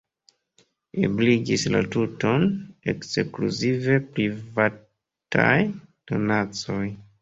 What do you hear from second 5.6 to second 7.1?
donacoj.